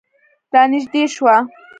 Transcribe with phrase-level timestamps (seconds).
[0.53, 1.35] رانږدې شوه.